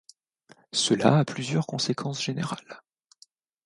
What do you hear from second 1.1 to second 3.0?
a plusieurs conséquences générales.